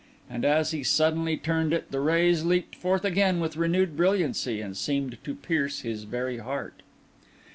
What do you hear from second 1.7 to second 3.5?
it, the rays leaped forth again